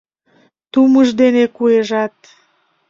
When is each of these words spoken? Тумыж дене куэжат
Тумыж 0.71 1.07
дене 1.21 1.43
куэжат 1.55 2.15